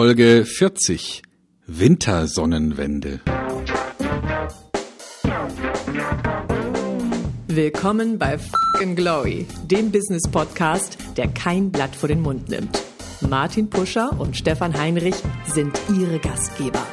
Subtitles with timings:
[0.00, 1.22] Folge 40
[1.66, 3.20] Wintersonnenwende.
[7.48, 12.80] Willkommen bei Fucking Glory, dem Business Podcast, der kein Blatt vor den Mund nimmt.
[13.28, 15.16] Martin Puscher und Stefan Heinrich
[15.52, 16.86] sind ihre Gastgeber.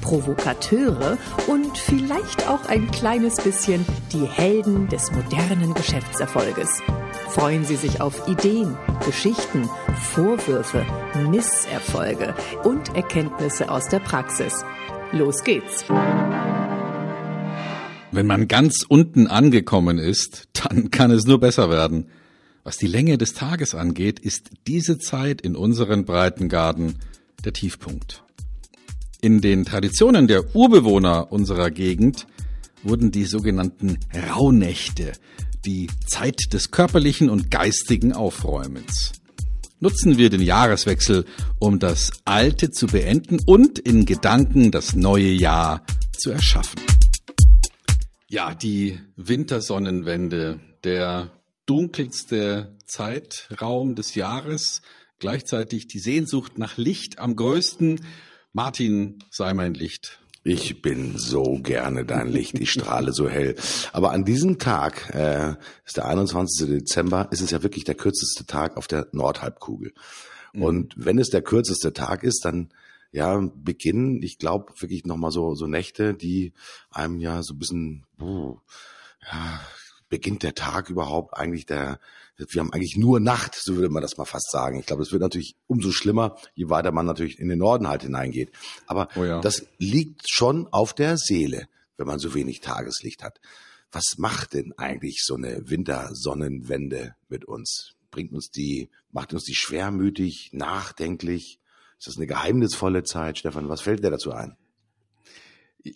[0.00, 1.18] Provokateure
[1.48, 6.80] und vielleicht auch ein kleines bisschen die Helden des modernen Geschäftserfolges.
[7.34, 8.76] Freuen Sie sich auf Ideen,
[9.06, 9.66] Geschichten,
[10.12, 10.84] Vorwürfe,
[11.30, 14.52] Misserfolge und Erkenntnisse aus der Praxis.
[15.12, 15.82] Los geht's!
[18.10, 22.08] Wenn man ganz unten angekommen ist, dann kann es nur besser werden.
[22.64, 26.96] Was die Länge des Tages angeht, ist diese Zeit in unseren Breitengarten
[27.46, 28.24] der Tiefpunkt.
[29.22, 32.26] In den Traditionen der Urbewohner unserer Gegend
[32.82, 33.96] wurden die sogenannten
[34.30, 35.12] Rauhnächte
[35.64, 39.12] die Zeit des körperlichen und geistigen Aufräumens.
[39.80, 41.24] Nutzen wir den Jahreswechsel,
[41.58, 45.84] um das Alte zu beenden und in Gedanken das neue Jahr
[46.16, 46.80] zu erschaffen.
[48.28, 51.32] Ja, die Wintersonnenwende, der
[51.66, 54.82] dunkelste Zeitraum des Jahres,
[55.18, 58.00] gleichzeitig die Sehnsucht nach Licht am größten.
[58.52, 60.21] Martin, sei mein Licht.
[60.44, 63.54] Ich bin so gerne dein Licht, ich strahle so hell.
[63.92, 65.54] Aber an diesem Tag, äh,
[65.86, 66.68] ist der 21.
[66.68, 69.94] Dezember, ist es ja wirklich der kürzeste Tag auf der Nordhalbkugel.
[70.52, 70.62] Mhm.
[70.62, 72.70] Und wenn es der kürzeste Tag ist, dann
[73.12, 76.52] ja beginnen, ich glaube wirklich nochmal so so Nächte, die
[76.90, 79.60] einem ja so ein bisschen, ja,
[80.08, 82.00] beginnt der Tag überhaupt eigentlich der,
[82.48, 84.78] wir haben eigentlich nur Nacht, so würde man das mal fast sagen.
[84.78, 88.02] Ich glaube, es wird natürlich umso schlimmer, je weiter man natürlich in den Norden halt
[88.02, 88.52] hineingeht.
[88.86, 89.40] Aber oh ja.
[89.40, 93.40] das liegt schon auf der Seele, wenn man so wenig Tageslicht hat.
[93.90, 97.92] Was macht denn eigentlich so eine Wintersonnenwende mit uns?
[98.10, 101.60] Bringt uns die, macht uns die schwermütig, nachdenklich?
[101.98, 103.38] Ist das eine geheimnisvolle Zeit?
[103.38, 104.56] Stefan, was fällt dir dazu ein?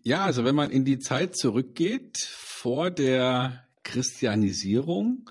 [0.02, 5.30] Ja, also wenn man in die Zeit zurückgeht, vor der Christianisierung,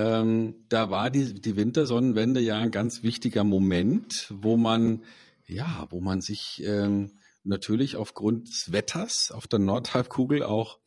[0.00, 5.02] ähm, da war die, die Wintersonnenwende ja ein ganz wichtiger Moment, wo man,
[5.46, 10.78] ja, wo man sich ähm, natürlich aufgrund des Wetters auf der Nordhalbkugel auch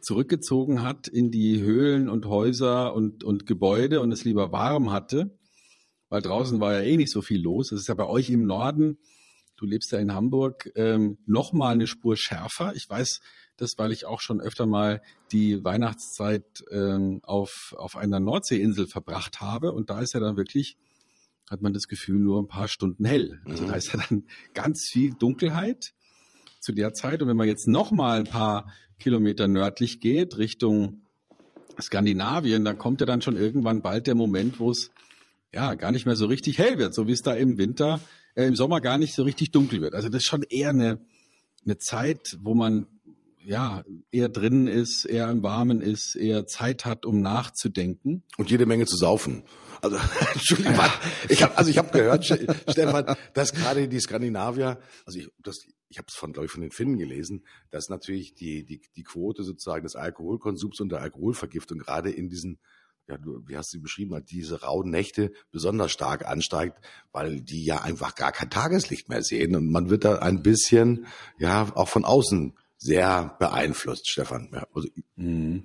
[0.00, 5.38] zurückgezogen hat in die Höhlen und Häuser und, und Gebäude und es lieber warm hatte,
[6.10, 7.72] weil draußen war ja eh nicht so viel los.
[7.72, 8.98] Es ist ja bei euch im Norden,
[9.56, 12.74] du lebst ja in Hamburg, ähm, noch mal eine Spur schärfer.
[12.74, 13.20] Ich weiß,
[13.56, 15.02] das, weil ich auch schon öfter mal
[15.32, 19.72] die Weihnachtszeit ähm, auf, auf einer Nordseeinsel verbracht habe.
[19.72, 20.76] Und da ist ja dann wirklich,
[21.50, 23.40] hat man das Gefühl, nur ein paar Stunden hell.
[23.44, 23.68] Also mhm.
[23.68, 24.24] da ist ja dann
[24.54, 25.94] ganz viel Dunkelheit
[26.60, 27.22] zu der Zeit.
[27.22, 31.02] Und wenn man jetzt noch mal ein paar Kilometer nördlich geht, Richtung
[31.80, 34.90] Skandinavien, dann kommt ja dann schon irgendwann bald der Moment, wo es
[35.52, 38.00] ja gar nicht mehr so richtig hell wird, so wie es da im Winter,
[38.34, 39.94] äh, im Sommer gar nicht so richtig dunkel wird.
[39.94, 41.00] Also das ist schon eher eine,
[41.64, 42.86] eine Zeit, wo man
[43.46, 48.24] ja, eher drin ist, eher im Warmen ist, eher Zeit hat, um nachzudenken.
[48.36, 49.44] Und jede Menge zu saufen.
[49.80, 49.96] Also,
[50.34, 50.92] Entschuldigung, ja.
[51.28, 55.98] ich habe also ich habe gehört, Stefan, dass gerade die Skandinavier, also ich, das, ich
[55.98, 59.44] habe es von, glaube ich, von den Finnen gelesen, dass natürlich die, die, die Quote
[59.44, 62.58] sozusagen des Alkoholkonsums und der Alkoholvergiftung gerade in diesen
[63.08, 66.78] ja, du, wie hast du beschrieben, diese rauen Nächte besonders stark ansteigt,
[67.12, 71.06] weil die ja einfach gar kein Tageslicht mehr sehen und man wird da ein bisschen,
[71.38, 74.50] ja, auch von außen sehr beeinflusst, Stefan.
[74.52, 75.64] Ja, also, mhm.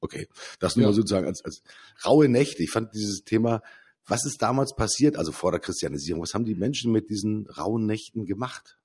[0.00, 0.28] Okay,
[0.58, 0.92] das nur ja.
[0.92, 1.62] sozusagen als, als
[2.04, 2.62] raue Nächte.
[2.62, 3.62] Ich fand dieses Thema,
[4.06, 7.86] was ist damals passiert, also vor der Christianisierung, was haben die Menschen mit diesen rauen
[7.86, 8.76] Nächten gemacht?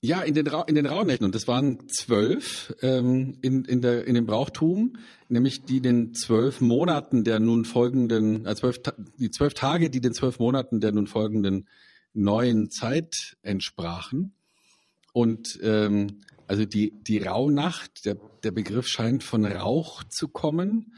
[0.00, 4.06] Ja, in den, Ra in den Rauhnächten, und das waren zwölf ähm, in, in, der,
[4.06, 4.98] in dem Brauchtum,
[5.28, 8.78] nämlich die den zwölf Monaten der nun folgenden, äh, zwölf,
[9.18, 11.66] die zwölf Tage, die den zwölf Monaten der nun folgenden
[12.12, 14.34] neuen Zeit entsprachen.
[15.16, 20.92] Und ähm, also die, die Rauhnacht, der, der Begriff scheint von Rauch zu kommen,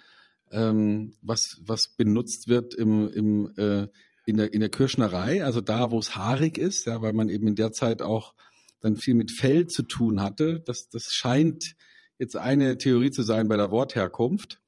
[0.50, 3.86] ähm, was, was benutzt wird im, im, äh,
[4.26, 7.46] in, der, in der Kirschnerei, also da, wo es haarig ist, ja, weil man eben
[7.46, 8.34] in der Zeit auch
[8.80, 10.64] dann viel mit Fell zu tun hatte.
[10.66, 11.76] Das, das scheint
[12.18, 14.60] jetzt eine Theorie zu sein bei der Wortherkunft.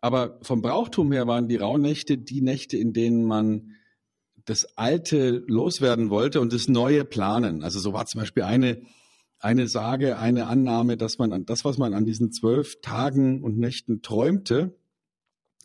[0.00, 3.74] Aber vom Brauchtum her waren die Rauhnächte die Nächte, in denen man
[4.46, 7.62] das Alte loswerden wollte und das Neue planen.
[7.62, 8.80] Also so war zum Beispiel eine,
[9.38, 13.58] eine Sage, eine Annahme, dass man an das, was man an diesen zwölf Tagen und
[13.58, 14.78] Nächten träumte,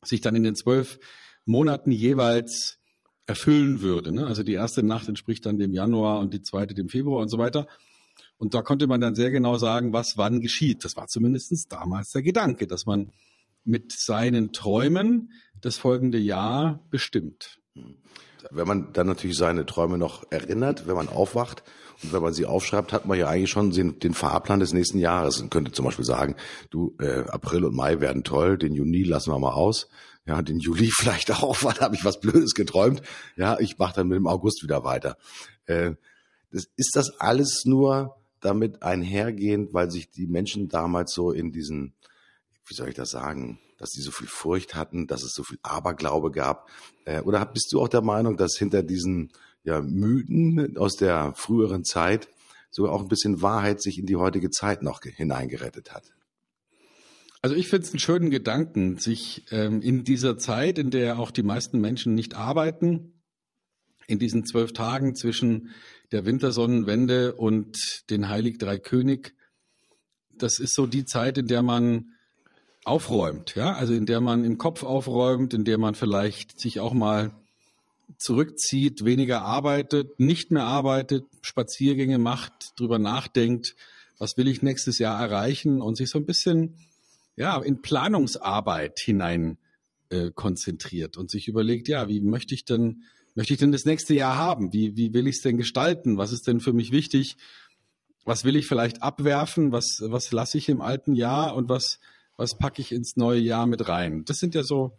[0.04, 1.00] sich dann in den zwölf
[1.46, 2.80] Monaten jeweils
[3.28, 4.12] erfüllen würde.
[4.12, 4.26] Ne?
[4.26, 7.38] Also die erste Nacht entspricht dann dem Januar und die zweite dem Februar und so
[7.38, 7.68] weiter.
[8.38, 10.84] Und da konnte man dann sehr genau sagen, was wann geschieht.
[10.84, 13.12] Das war zumindest damals der Gedanke, dass man
[13.64, 15.32] mit seinen Träumen
[15.62, 17.60] das folgende Jahr bestimmt.
[18.50, 21.64] Wenn man dann natürlich seine Träume noch erinnert, wenn man aufwacht
[22.04, 24.98] und wenn man sie aufschreibt, hat man ja eigentlich schon den, den Fahrplan des nächsten
[24.98, 26.36] Jahres und könnte zum Beispiel sagen,
[26.70, 29.88] du, äh, April und Mai werden toll, den Juni lassen wir mal aus,
[30.26, 33.02] ja, den Juli vielleicht auch, weil da habe ich was Blödes geträumt.
[33.36, 35.18] Ja, ich mache dann mit dem August wieder weiter.
[35.66, 35.94] Äh,
[36.52, 41.94] das, ist das alles nur damit einhergehend, weil sich die Menschen damals so in diesen,
[42.66, 45.58] wie soll ich das sagen, dass sie so viel Furcht hatten, dass es so viel
[45.64, 46.70] Aberglaube gab?
[47.06, 49.32] Äh, oder bist du auch der Meinung, dass hinter diesen
[49.64, 52.30] ja, Mythen aus der früheren Zeit
[52.70, 56.04] sogar auch ein bisschen Wahrheit sich in die heutige Zeit noch hineingerettet hat?
[57.42, 61.32] Also ich finde es einen schönen Gedanken, sich ähm, in dieser Zeit, in der auch
[61.32, 63.14] die meisten Menschen nicht arbeiten,
[64.06, 65.72] in diesen zwölf Tagen zwischen
[66.12, 69.34] der Wintersonnenwende und den Heilig Drei König,
[70.38, 72.12] das ist so die Zeit, in der man
[72.84, 76.94] aufräumt, ja, also in der man im Kopf aufräumt, in der man vielleicht sich auch
[76.94, 77.32] mal
[78.18, 83.76] zurückzieht, weniger arbeitet, nicht mehr arbeitet, Spaziergänge macht, drüber nachdenkt,
[84.18, 86.76] was will ich nächstes Jahr erreichen und sich so ein bisschen
[87.36, 89.58] ja in Planungsarbeit hinein
[90.10, 94.14] äh, konzentriert und sich überlegt, ja, wie möchte ich denn möchte ich denn das nächste
[94.14, 94.74] Jahr haben?
[94.74, 96.18] Wie wie will ich es denn gestalten?
[96.18, 97.38] Was ist denn für mich wichtig?
[98.26, 99.72] Was will ich vielleicht abwerfen?
[99.72, 102.00] Was was lasse ich im alten Jahr und was
[102.42, 104.26] was packe ich ins neue Jahr mit rein?
[104.26, 104.98] Das sind ja so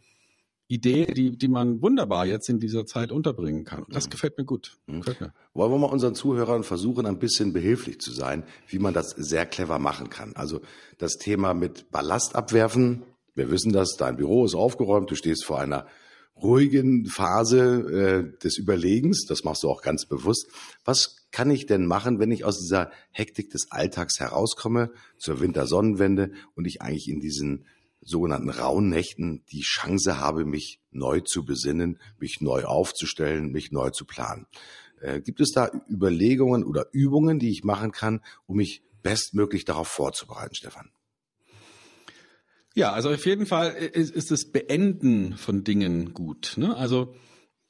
[0.69, 3.85] Ideen, die, die man wunderbar jetzt in dieser Zeit unterbringen kann.
[3.89, 4.11] Das mhm.
[4.11, 4.79] gefällt mir gut.
[4.87, 5.00] Mhm.
[5.00, 5.35] Gefällt mir.
[5.53, 9.44] Wollen wir mal unseren Zuhörern versuchen, ein bisschen behilflich zu sein, wie man das sehr
[9.44, 10.35] clever machen kann.
[10.37, 10.61] Also
[10.99, 13.03] das Thema mit Ballast abwerfen.
[13.35, 15.87] Wir wissen das, dein Büro ist aufgeräumt, du stehst vor einer
[16.37, 20.49] ruhigen Phase äh, des Überlegens, das machst du auch ganz bewusst.
[20.84, 26.32] Was kann ich denn machen, wenn ich aus dieser Hektik des Alltags herauskomme zur Wintersonnenwende
[26.55, 27.67] und ich eigentlich in diesen
[28.00, 33.90] sogenannten rauen Nächten die Chance habe, mich neu zu besinnen, mich neu aufzustellen, mich neu
[33.90, 34.46] zu planen?
[35.00, 39.88] Äh, gibt es da Überlegungen oder Übungen, die ich machen kann, um mich bestmöglich darauf
[39.88, 40.90] vorzubereiten, Stefan?
[42.75, 46.55] Ja, also auf jeden Fall ist, ist das Beenden von Dingen gut.
[46.57, 46.77] Ne?
[46.77, 47.15] Also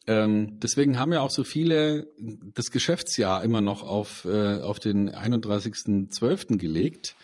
[0.06, 2.08] ähm, deswegen haben ja auch so viele
[2.54, 6.56] das Geschäftsjahr immer noch auf, äh, auf den 31.12.
[6.58, 7.16] gelegt.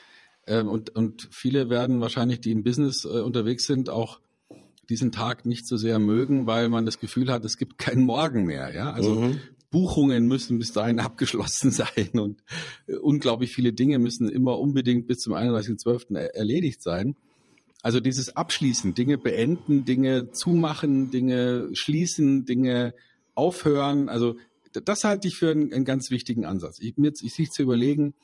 [0.46, 4.20] Ähm, und, und viele werden wahrscheinlich, die im Business äh, unterwegs sind, auch
[4.88, 8.44] diesen Tag nicht so sehr mögen, weil man das Gefühl hat, es gibt keinen Morgen
[8.44, 8.74] mehr.
[8.74, 9.40] Ja, also mhm.
[9.70, 12.42] Buchungen müssen bis dahin abgeschlossen sein und
[12.86, 16.16] äh, unglaublich viele Dinge müssen immer unbedingt bis zum 31.12.
[16.16, 17.16] erledigt sein.
[17.82, 22.94] Also dieses Abschließen, Dinge beenden, Dinge zumachen, Dinge schließen, Dinge
[23.34, 24.08] aufhören.
[24.08, 24.36] Also
[24.72, 26.80] das halte ich für einen, einen ganz wichtigen Ansatz.
[26.80, 28.14] Ich, mir, ich sich zu überlegen,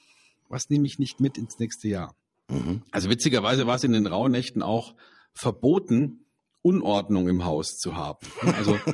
[0.48, 2.14] was nehme ich nicht mit ins nächste Jahr?
[2.48, 2.82] Mhm.
[2.90, 4.94] Also witzigerweise war es in den Rauhnächten auch
[5.32, 6.24] verboten,
[6.62, 8.26] Unordnung im Haus zu haben.
[8.40, 8.78] Also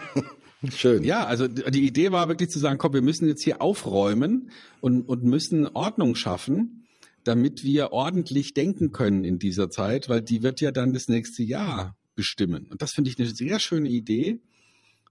[0.68, 1.04] Schön.
[1.04, 4.50] Ja, also die Idee war wirklich zu sagen, komm, wir müssen jetzt hier aufräumen
[4.82, 6.79] und, und müssen Ordnung schaffen
[7.24, 11.42] damit wir ordentlich denken können in dieser Zeit, weil die wird ja dann das nächste
[11.42, 12.66] Jahr bestimmen.
[12.70, 14.40] Und das finde ich eine sehr schöne Idee,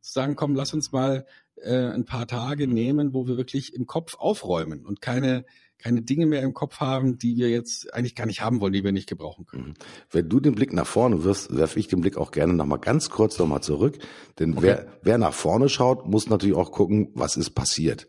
[0.01, 1.25] zu sagen, komm, lass uns mal
[1.57, 5.45] äh, ein paar Tage nehmen, wo wir wirklich im Kopf aufräumen und keine
[5.79, 8.83] keine Dinge mehr im Kopf haben, die wir jetzt eigentlich gar nicht haben wollen, die
[8.83, 9.69] wir nicht gebrauchen können.
[9.69, 9.73] Mhm.
[10.11, 12.77] Wenn du den Blick nach vorne wirfst, werfe ich den Blick auch gerne noch mal
[12.77, 13.97] ganz kurz noch mal zurück.
[14.37, 14.61] Denn okay.
[14.61, 18.07] wer, wer nach vorne schaut, muss natürlich auch gucken, was ist passiert.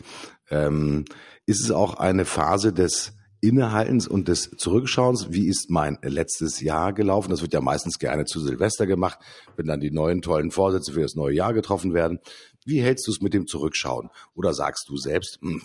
[0.51, 1.05] Ähm,
[1.47, 6.93] ist es auch eine Phase des Innehaltens und des Zurückschauens, wie ist mein letztes Jahr
[6.93, 7.31] gelaufen?
[7.31, 9.19] Das wird ja meistens gerne zu Silvester gemacht,
[9.57, 12.21] wenn dann die neuen tollen Vorsätze für das neue Jahr getroffen werden.
[12.65, 14.11] Wie hältst du es mit dem Zurückschauen?
[14.35, 15.63] Oder sagst du selbst, hm,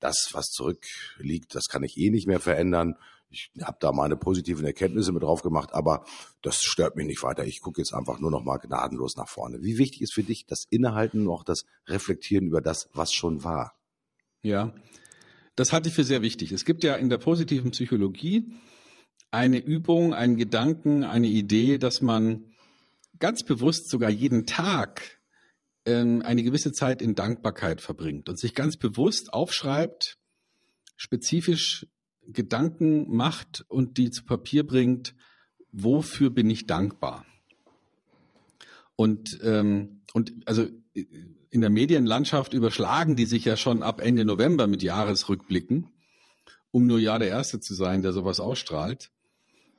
[0.00, 2.96] das, was zurückliegt, das kann ich eh nicht mehr verändern.
[3.30, 6.04] Ich habe da meine positiven Erkenntnisse mit drauf gemacht, aber
[6.42, 7.44] das stört mich nicht weiter.
[7.44, 9.62] Ich gucke jetzt einfach nur noch mal gnadenlos nach vorne.
[9.62, 13.42] Wie wichtig ist für dich das Innehalten und auch das Reflektieren über das, was schon
[13.42, 13.74] war?
[14.42, 14.74] Ja,
[15.56, 16.52] das halte ich für sehr wichtig.
[16.52, 18.52] Es gibt ja in der positiven Psychologie
[19.30, 22.52] eine Übung, einen Gedanken, eine Idee, dass man
[23.18, 25.20] ganz bewusst sogar jeden Tag
[25.86, 30.18] ähm, eine gewisse Zeit in Dankbarkeit verbringt und sich ganz bewusst aufschreibt,
[30.96, 31.86] spezifisch
[32.26, 35.14] Gedanken macht und die zu Papier bringt,
[35.72, 37.26] wofür bin ich dankbar?
[38.96, 40.68] Und, ähm, und also
[41.54, 45.86] in der Medienlandschaft überschlagen die sich ja schon ab Ende November mit Jahresrückblicken,
[46.72, 49.12] um nur ja der Erste zu sein, der sowas ausstrahlt.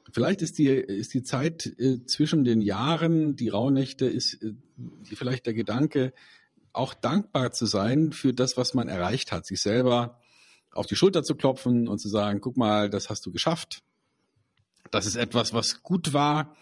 [0.10, 4.54] Vielleicht ist die, ist die Zeit äh, zwischen den Jahren, die Rauhnächte, ist äh,
[5.04, 6.14] vielleicht der Gedanke,
[6.72, 10.22] auch dankbar zu sein für das, was man erreicht hat, sich selber
[10.72, 13.84] auf die Schulter zu klopfen und zu sagen, guck mal, das hast du geschafft.
[14.92, 16.56] Das ist etwas, was gut war.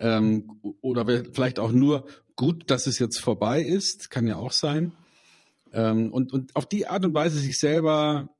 [0.00, 2.06] Ähm, oder vielleicht auch nur
[2.40, 4.92] gut, dass es jetzt vorbei ist, kann ja auch sein.
[5.74, 8.30] Ähm, und, und auf die Art und Weise sich selber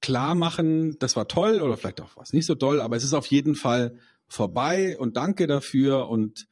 [0.00, 3.12] klar machen, das war toll oder vielleicht auch was nicht so toll, aber es ist
[3.12, 6.46] auf jeden Fall vorbei und danke dafür und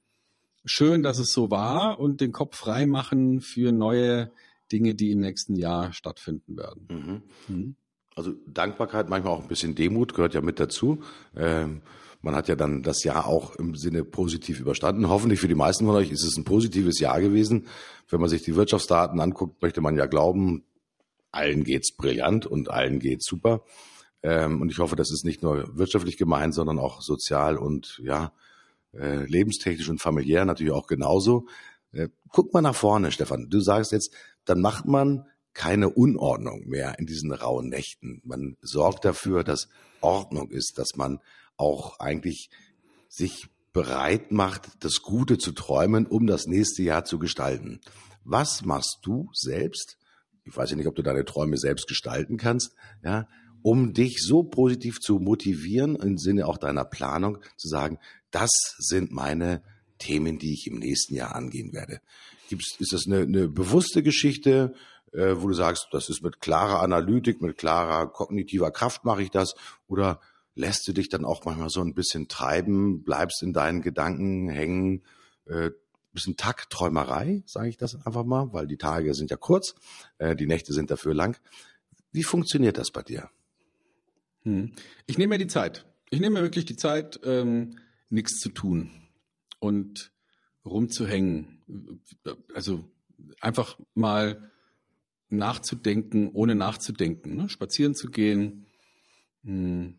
[0.66, 4.30] schön, dass es so war und den Kopf frei machen für neue
[4.70, 6.88] Dinge, die im nächsten Jahr stattfinden werden.
[6.90, 7.54] Mhm.
[7.54, 7.76] Mhm.
[8.14, 11.02] Also Dankbarkeit, manchmal auch ein bisschen Demut gehört ja mit dazu.
[11.34, 11.80] Ähm,
[12.26, 15.08] man hat ja dann das Jahr auch im Sinne positiv überstanden.
[15.08, 17.68] Hoffentlich für die meisten von euch ist es ein positives Jahr gewesen.
[18.08, 20.64] Wenn man sich die Wirtschaftsdaten anguckt, möchte man ja glauben,
[21.30, 23.62] allen geht's brillant und allen geht's super.
[24.24, 28.32] Ähm, und ich hoffe, das ist nicht nur wirtschaftlich gemeint, sondern auch sozial und ja,
[28.92, 31.46] äh, lebenstechnisch und familiär natürlich auch genauso.
[31.92, 33.48] Äh, guck mal nach vorne, Stefan.
[33.50, 34.12] Du sagst jetzt,
[34.44, 38.20] dann macht man keine Unordnung mehr in diesen rauen Nächten.
[38.24, 39.68] Man sorgt dafür, dass
[40.00, 41.20] Ordnung ist, dass man
[41.56, 42.50] auch eigentlich
[43.08, 47.80] sich bereit macht, das Gute zu träumen, um das nächste Jahr zu gestalten.
[48.24, 49.98] Was machst du selbst?
[50.44, 53.28] Ich weiß ja nicht, ob du deine Träume selbst gestalten kannst, ja,
[53.62, 57.98] um dich so positiv zu motivieren im Sinne auch deiner Planung zu sagen,
[58.30, 59.62] das sind meine
[59.98, 62.00] Themen, die ich im nächsten Jahr angehen werde.
[62.48, 64.74] Gibt's, ist das eine, eine bewusste Geschichte,
[65.12, 69.30] äh, wo du sagst, das ist mit klarer Analytik, mit klarer kognitiver Kraft mache ich
[69.30, 69.54] das?
[69.88, 70.20] Oder
[70.56, 75.04] lässt du dich dann auch manchmal so ein bisschen treiben, bleibst in deinen Gedanken hängen,
[75.44, 75.70] äh,
[76.12, 79.74] bisschen Taktträumerei, sage ich das einfach mal, weil die Tage sind ja kurz,
[80.18, 81.38] äh, die Nächte sind dafür lang.
[82.10, 83.30] Wie funktioniert das bei dir?
[84.42, 84.72] Hm.
[85.06, 85.86] Ich nehme mir die Zeit.
[86.10, 88.90] Ich nehme mir wirklich die Zeit, ähm, nichts zu tun
[89.60, 90.10] und
[90.64, 91.62] rumzuhängen.
[92.54, 92.84] Also
[93.40, 94.50] einfach mal
[95.28, 97.36] nachzudenken, ohne nachzudenken.
[97.36, 97.48] Ne?
[97.48, 98.66] Spazieren zu gehen,
[99.44, 99.98] hm,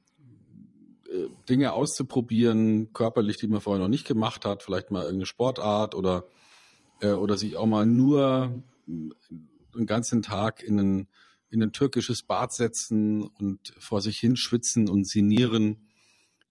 [1.49, 6.27] Dinge auszuprobieren, körperlich, die man vorher noch nicht gemacht hat, vielleicht mal irgendeine Sportart oder,
[7.01, 11.07] äh, oder sich auch mal nur einen ganzen Tag in ein,
[11.49, 15.87] in ein türkisches Bad setzen und vor sich hinschwitzen und sinieren,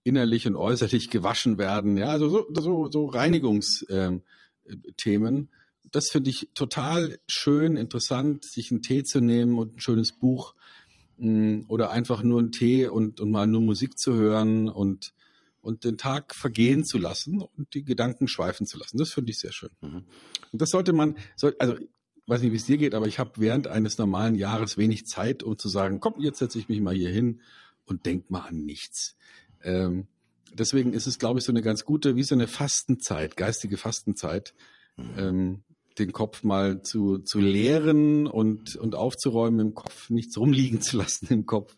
[0.03, 1.97] innerlich und äußerlich gewaschen werden.
[1.97, 4.17] Ja, also so, so, so Reinigungsthemen.
[5.37, 5.49] Ähm,
[5.91, 10.53] das finde ich total schön, interessant, sich einen Tee zu nehmen und ein schönes Buch
[11.67, 15.13] oder einfach nur einen Tee und, und mal nur Musik zu hören und,
[15.61, 18.97] und den Tag vergehen zu lassen und die Gedanken schweifen zu lassen.
[18.97, 19.71] Das finde ich sehr schön.
[19.81, 20.03] Mhm.
[20.51, 21.75] Und das sollte man, soll, also
[22.27, 25.43] weiß nicht, wie es dir geht, aber ich habe während eines normalen Jahres wenig Zeit,
[25.43, 27.41] um zu sagen, komm, jetzt setze ich mich mal hier hin
[27.85, 29.15] und denk mal an nichts.
[29.63, 30.07] Ähm,
[30.53, 34.53] deswegen ist es, glaube ich, so eine ganz gute, wie so eine Fastenzeit, geistige Fastenzeit,
[34.97, 35.13] mhm.
[35.17, 35.63] ähm,
[35.99, 41.27] den Kopf mal zu, zu leeren und, und aufzuräumen im Kopf, nichts rumliegen zu lassen
[41.29, 41.75] im Kopf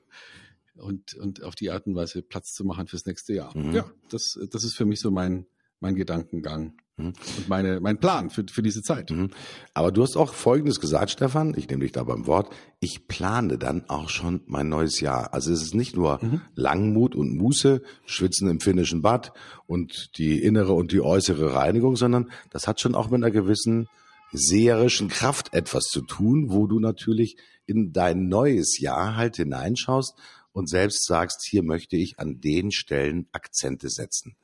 [0.76, 3.56] und, und auf die Art und Weise Platz zu machen fürs nächste Jahr.
[3.58, 3.74] Mhm.
[3.74, 5.46] Ja, das, das ist für mich so mein,
[5.80, 7.14] mein Gedankengang mhm.
[7.38, 9.12] und meine, mein Plan für, für diese Zeit.
[9.12, 9.30] Mhm.
[9.74, 13.58] Aber du hast auch Folgendes gesagt, Stefan, ich nehme dich da beim Wort, ich plane
[13.58, 15.34] dann auch schon mein neues Jahr.
[15.34, 16.42] Also es ist nicht nur mhm.
[16.56, 19.34] Langmut und Muße, Schwitzen im finnischen Bad
[19.68, 23.88] und die innere und die äußere Reinigung, sondern das hat schon auch mit einer gewissen
[24.32, 30.14] seherischen Kraft etwas zu tun, wo du natürlich in dein neues Jahr halt hineinschaust
[30.52, 34.36] und selbst sagst, hier möchte ich an den Stellen Akzente setzen.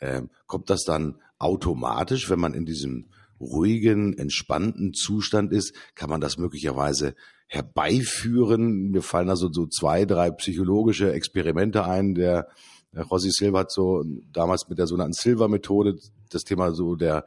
[0.00, 3.08] Ähm, kommt das dann automatisch, wenn man in diesem
[3.40, 7.14] ruhigen, entspannten Zustand ist, kann man das möglicherweise
[7.48, 8.90] herbeiführen.
[8.90, 12.14] Mir fallen also so zwei, drei psychologische Experimente ein.
[12.14, 12.48] Der,
[12.92, 15.98] der Rossi Silva hat so damals mit der sogenannten Silva-Methode
[16.30, 17.26] das Thema so der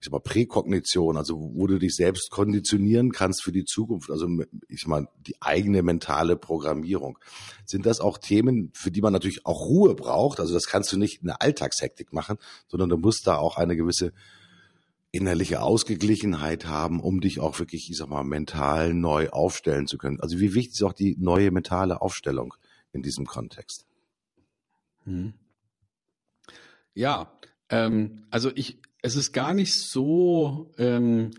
[0.00, 4.26] ich sag mal, Präkognition, also wo du dich selbst konditionieren kannst für die Zukunft, also
[4.66, 7.18] ich mal, die eigene mentale Programmierung.
[7.66, 10.40] Sind das auch Themen, für die man natürlich auch Ruhe braucht?
[10.40, 13.76] Also das kannst du nicht in der Alltagshektik machen, sondern du musst da auch eine
[13.76, 14.14] gewisse
[15.12, 20.18] innerliche Ausgeglichenheit haben, um dich auch wirklich, ich sag mal, mental neu aufstellen zu können.
[20.20, 22.54] Also wie wichtig ist auch die neue mentale Aufstellung
[22.92, 23.84] in diesem Kontext?
[25.04, 25.34] Hm.
[26.94, 27.30] Ja,
[27.68, 31.30] ähm, also ich, es ist gar nicht so ähm,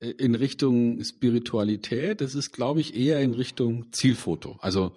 [0.00, 2.20] in Richtung Spiritualität.
[2.20, 4.58] Es ist, glaube ich, eher in Richtung Zielfoto.
[4.60, 4.96] Also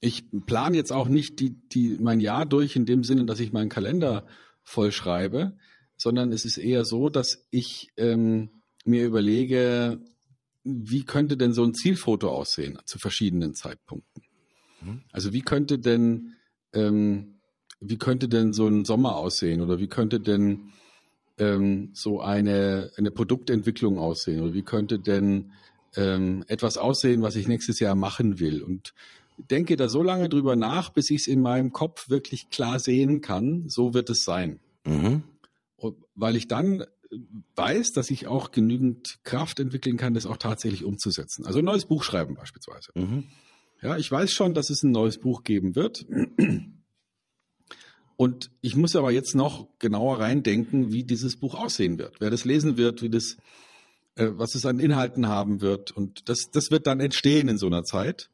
[0.00, 3.52] ich plane jetzt auch nicht die, die, mein Jahr durch in dem Sinne, dass ich
[3.52, 4.26] meinen Kalender
[4.62, 5.56] vollschreibe,
[5.96, 8.50] sondern es ist eher so, dass ich ähm,
[8.84, 10.00] mir überlege,
[10.64, 14.22] wie könnte denn so ein Zielfoto aussehen zu verschiedenen Zeitpunkten?
[14.82, 15.02] Mhm.
[15.12, 16.34] Also wie könnte denn
[16.72, 17.36] ähm,
[17.80, 20.72] wie könnte denn so ein Sommer aussehen oder wie könnte denn
[21.38, 25.52] ähm, so eine, eine Produktentwicklung aussehen oder wie könnte denn
[25.96, 28.94] ähm, etwas aussehen, was ich nächstes Jahr machen will und
[29.38, 33.20] denke da so lange drüber nach, bis ich es in meinem Kopf wirklich klar sehen
[33.20, 34.60] kann, so wird es sein.
[34.84, 35.24] Mhm.
[35.76, 36.84] Und weil ich dann
[37.54, 41.46] weiß, dass ich auch genügend Kraft entwickeln kann, das auch tatsächlich umzusetzen.
[41.46, 42.90] Also ein neues Buch schreiben beispielsweise.
[42.94, 43.24] Mhm.
[43.82, 46.06] Ja, ich weiß schon, dass es ein neues Buch geben wird.
[48.16, 52.44] Und ich muss aber jetzt noch genauer reindenken, wie dieses Buch aussehen wird, wer das
[52.44, 53.36] lesen wird, wie das,
[54.16, 55.90] äh, was es an Inhalten haben wird.
[55.90, 58.30] Und das, das wird dann entstehen in so einer Zeit,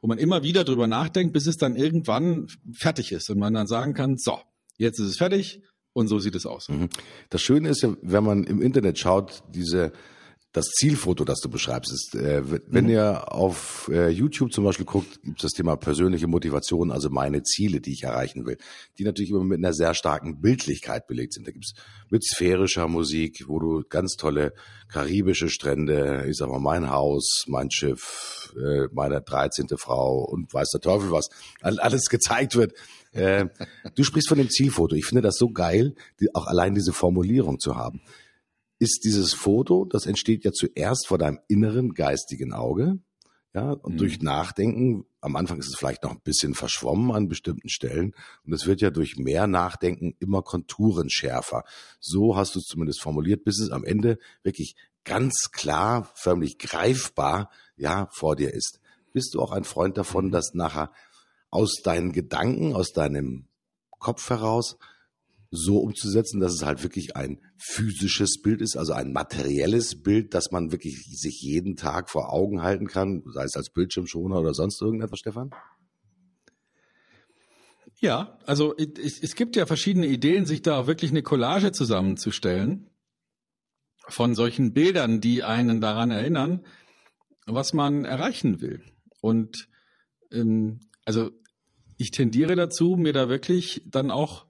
[0.00, 3.66] wo man immer wieder drüber nachdenkt, bis es dann irgendwann fertig ist und man dann
[3.66, 4.38] sagen kann, so,
[4.78, 6.68] jetzt ist es fertig und so sieht es aus.
[6.68, 6.88] Mhm.
[7.28, 9.92] Das Schöne ist ja, wenn man im Internet schaut, diese
[10.52, 12.90] das Zielfoto, das du beschreibst, ist, äh, wenn mhm.
[12.90, 17.42] ihr auf äh, YouTube zum Beispiel guckt, gibt es das Thema persönliche Motivation, also meine
[17.42, 18.58] Ziele, die ich erreichen will,
[18.98, 21.48] die natürlich immer mit einer sehr starken Bildlichkeit belegt sind.
[21.48, 21.72] Da gibt's
[22.10, 24.52] mit sphärischer Musik, wo du ganz tolle
[24.88, 29.68] karibische Strände, ich sag mal mein Haus, mein Schiff, äh, meine 13.
[29.78, 31.30] Frau und weiß der Teufel was,
[31.62, 32.74] alles gezeigt wird.
[33.12, 33.46] Äh,
[33.94, 34.96] du sprichst von dem Zielfoto.
[34.96, 38.02] Ich finde das so geil, die, auch allein diese Formulierung zu haben
[38.82, 42.98] ist dieses Foto, das entsteht ja zuerst vor deinem inneren geistigen Auge.
[43.54, 43.98] Ja, und mhm.
[43.98, 48.12] durch Nachdenken, am Anfang ist es vielleicht noch ein bisschen verschwommen an bestimmten Stellen.
[48.44, 51.62] Und es wird ja durch mehr Nachdenken immer konturenschärfer.
[52.00, 54.74] So hast du es zumindest formuliert, bis es am Ende wirklich
[55.04, 58.80] ganz klar, förmlich greifbar, ja, vor dir ist.
[59.12, 60.30] Bist du auch ein Freund davon, mhm.
[60.32, 60.90] dass nachher
[61.50, 63.46] aus deinen Gedanken, aus deinem
[64.00, 64.76] Kopf heraus
[65.54, 70.50] so umzusetzen, dass es halt wirklich ein physisches Bild ist, also ein materielles Bild, das
[70.50, 74.80] man wirklich sich jeden Tag vor Augen halten kann, sei es als Bildschirmschoner oder sonst
[74.80, 75.50] irgendetwas, Stefan?
[78.00, 82.88] Ja, also es, gibt ja verschiedene Ideen, sich da wirklich eine Collage zusammenzustellen
[84.08, 86.64] von solchen Bildern, die einen daran erinnern,
[87.44, 88.82] was man erreichen will.
[89.20, 89.68] Und
[90.32, 91.30] ähm, also
[91.98, 94.46] ich tendiere dazu, mir da wirklich dann auch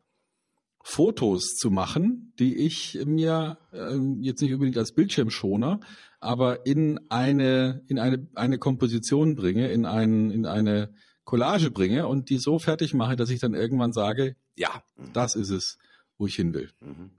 [0.82, 5.80] Fotos zu machen, die ich mir äh, jetzt nicht unbedingt als Bildschirmschoner,
[6.20, 10.92] aber in eine in eine eine Komposition bringe, in einen in eine
[11.24, 15.12] Collage bringe und die so fertig mache, dass ich dann irgendwann sage, ja, mhm.
[15.12, 15.78] das ist es,
[16.18, 16.70] wo ich hin will.
[16.80, 17.10] Mhm.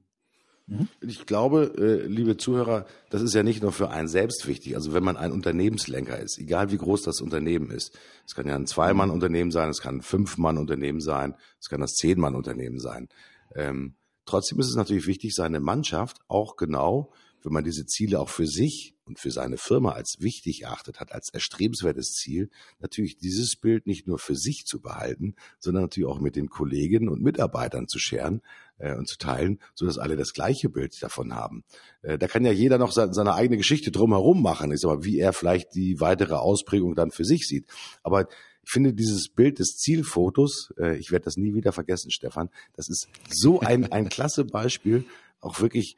[0.68, 0.88] mhm.
[1.02, 4.76] Ich glaube, äh, liebe Zuhörer, das ist ja nicht nur für einen selbst wichtig.
[4.76, 8.56] Also wenn man ein Unternehmenslenker ist, egal wie groß das Unternehmen ist, es kann ja
[8.56, 13.08] ein Zwei-Mann-Unternehmen sein, es kann ein Fünf-Mann-Unternehmen sein, es kann das Zehn-Mann-Unternehmen sein.
[13.56, 17.12] Ähm, trotzdem ist es natürlich wichtig, seine Mannschaft auch genau,
[17.44, 21.12] wenn man diese Ziele auch für sich und für seine Firma als wichtig erachtet hat,
[21.12, 26.22] als erstrebenswertes Ziel, natürlich dieses Bild nicht nur für sich zu behalten, sondern natürlich auch
[26.22, 28.42] mit den Kolleginnen und Mitarbeitern zu scheren
[28.78, 31.66] äh, und zu teilen, so dass alle das gleiche Bild davon haben.
[32.02, 35.20] Äh, da kann ja jeder noch seine, seine eigene Geschichte drumherum machen, sag mal, wie
[35.20, 37.70] er vielleicht die weitere Ausprägung dann für sich sieht.
[38.04, 38.28] Aber
[38.64, 42.90] ich finde dieses Bild des Zielfotos, äh, ich werde das nie wieder vergessen, Stefan, das
[42.90, 45.06] ist so ein, ein klasse Beispiel,
[45.42, 45.98] auch wirklich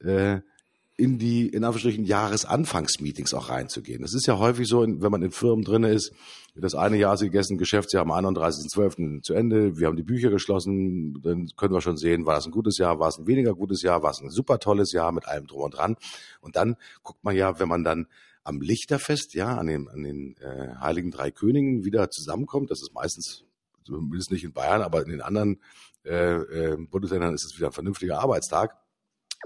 [0.00, 0.40] äh,
[0.98, 4.00] in die, in Anführungsstrichen, Jahresanfangsmeetings auch reinzugehen.
[4.00, 6.12] Das ist ja häufig so, wenn man in Firmen drinne ist,
[6.54, 9.20] das eine Jahr ist gegessen, Geschäftsjahr am 31.12.
[9.20, 12.50] zu Ende, wir haben die Bücher geschlossen, dann können wir schon sehen, war das ein
[12.50, 15.28] gutes Jahr, war es ein weniger gutes Jahr, war es ein super tolles Jahr mit
[15.28, 15.96] allem drum und dran.
[16.40, 18.06] Und dann guckt man ja, wenn man dann
[18.46, 22.70] am Lichterfest, ja, an den, an den äh, Heiligen Drei Königen wieder zusammenkommt.
[22.70, 23.44] Das ist meistens,
[23.84, 25.60] zumindest nicht in Bayern, aber in den anderen
[26.04, 28.76] äh, äh, Bundesländern ist es wieder ein vernünftiger Arbeitstag.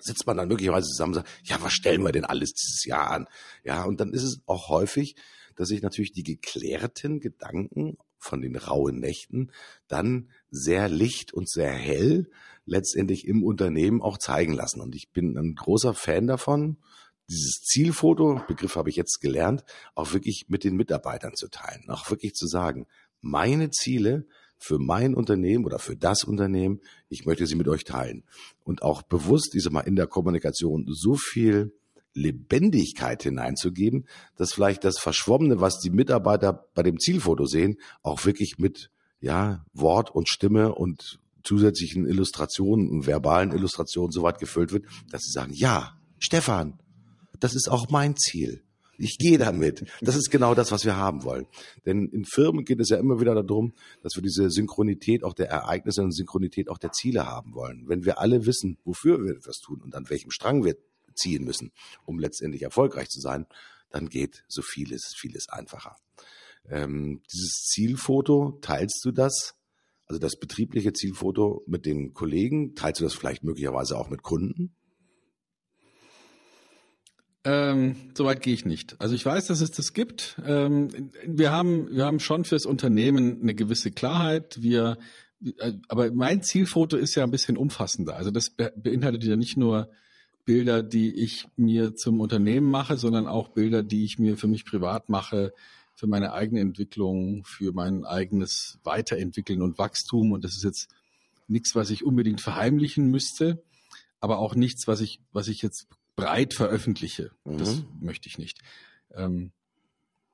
[0.00, 3.10] Sitzt man dann möglicherweise zusammen und sagt, ja, was stellen wir denn alles dieses Jahr
[3.10, 3.26] an?
[3.64, 5.16] Ja, und dann ist es auch häufig,
[5.56, 9.50] dass sich natürlich die geklärten Gedanken von den rauen Nächten
[9.88, 12.30] dann sehr licht und sehr hell
[12.66, 14.80] letztendlich im Unternehmen auch zeigen lassen.
[14.80, 16.76] Und ich bin ein großer Fan davon,
[17.30, 19.64] dieses Zielfoto, Begriff habe ich jetzt gelernt,
[19.94, 22.86] auch wirklich mit den Mitarbeitern zu teilen, auch wirklich zu sagen,
[23.20, 24.26] meine Ziele
[24.58, 28.24] für mein Unternehmen oder für das Unternehmen, ich möchte sie mit euch teilen.
[28.62, 31.72] Und auch bewusst, diese mal in der Kommunikation so viel
[32.12, 38.56] Lebendigkeit hineinzugeben, dass vielleicht das Verschwommene, was die Mitarbeiter bei dem Zielfoto sehen, auch wirklich
[38.58, 38.90] mit
[39.20, 45.22] ja, Wort und Stimme und zusätzlichen Illustrationen und verbalen Illustrationen so weit gefüllt wird, dass
[45.22, 46.78] sie sagen, ja, Stefan,
[47.40, 48.62] das ist auch mein Ziel.
[49.00, 49.86] Ich gehe damit.
[50.02, 51.46] Das ist genau das, was wir haben wollen.
[51.86, 53.72] Denn in Firmen geht es ja immer wieder darum,
[54.02, 57.88] dass wir diese Synchronität auch der Ereignisse und Synchronität auch der Ziele haben wollen.
[57.88, 60.76] Wenn wir alle wissen, wofür wir etwas tun und an welchem Strang wir
[61.14, 61.72] ziehen müssen,
[62.04, 63.46] um letztendlich erfolgreich zu sein,
[63.90, 65.96] dann geht so vieles, vieles einfacher.
[66.68, 69.54] Ähm, dieses Zielfoto, teilst du das?
[70.06, 74.74] Also das betriebliche Zielfoto mit den Kollegen, teilst du das vielleicht möglicherweise auch mit Kunden?
[77.44, 78.96] Ähm, Soweit gehe ich nicht.
[79.00, 80.40] Also ich weiß, dass es das gibt.
[80.44, 84.60] Ähm, wir haben, wir haben schon fürs Unternehmen eine gewisse Klarheit.
[84.60, 84.98] Wir,
[85.58, 88.16] äh, aber mein Zielfoto ist ja ein bisschen umfassender.
[88.16, 89.90] Also das beinhaltet ja nicht nur
[90.44, 94.66] Bilder, die ich mir zum Unternehmen mache, sondern auch Bilder, die ich mir für mich
[94.66, 95.52] privat mache,
[95.94, 100.32] für meine eigene Entwicklung, für mein eigenes Weiterentwickeln und Wachstum.
[100.32, 100.88] Und das ist jetzt
[101.48, 103.62] nichts, was ich unbedingt verheimlichen müsste,
[104.20, 107.30] aber auch nichts, was ich, was ich jetzt breit veröffentliche.
[107.44, 107.58] Mhm.
[107.58, 108.60] Das möchte ich nicht.
[109.14, 109.52] Ähm,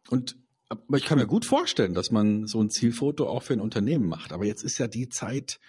[0.08, 0.36] und
[0.68, 4.08] aber ich kann mir gut vorstellen, dass man so ein Zielfoto auch für ein Unternehmen
[4.08, 4.32] macht.
[4.32, 5.60] Aber jetzt ist ja die Zeit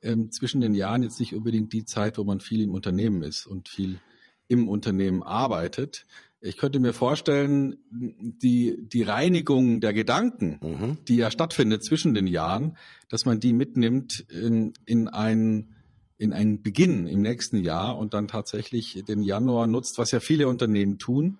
[0.00, 3.46] ähm, zwischen den Jahren jetzt nicht unbedingt die Zeit, wo man viel im Unternehmen ist
[3.46, 3.98] und viel
[4.46, 6.06] im Unternehmen arbeitet.
[6.40, 10.98] Ich könnte mir vorstellen, die, die Reinigung der Gedanken, mhm.
[11.08, 12.76] die ja stattfindet zwischen den Jahren,
[13.08, 15.74] dass man die mitnimmt in, in ein
[16.16, 20.48] in einen Beginn im nächsten Jahr und dann tatsächlich den Januar nutzt, was ja viele
[20.48, 21.38] Unternehmen tun,